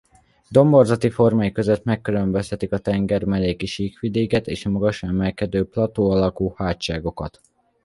[0.51, 7.41] Domborzati formái között megkülönböztetik a tengermelléki sík vidéket és a magasra emelkedő platóalakú hátságokat.